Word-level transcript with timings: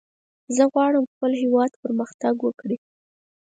زه 0.55 0.63
غواړم 0.73 1.03
خپل 1.13 1.31
هېواد 1.43 1.71
پرمختګ 1.83 2.35
وکړي. 2.41 2.77